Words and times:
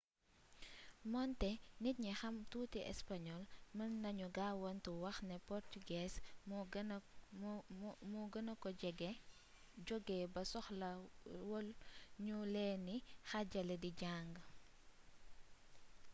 moonte 1.11 1.49
nit 1.83 1.97
ñi 2.05 2.11
xam 2.21 2.35
tuuti 2.51 2.79
español 2.93 3.41
mën 3.77 3.91
nañu 4.03 4.27
gaawaantu 4.37 4.91
wax 5.03 5.17
ne 5.29 5.35
portugees 5.49 6.13
moo 8.11 8.25
gëna 8.33 8.53
ko 8.63 8.69
joge 9.87 10.19
ba 10.33 10.41
soxlawul 10.51 11.67
nu 12.25 12.35
leeni 12.53 12.95
xaajale 13.29 13.75
di 13.83 13.89
jàng 14.01 14.31